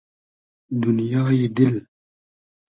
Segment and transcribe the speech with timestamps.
[0.81, 1.73] دونیای دیل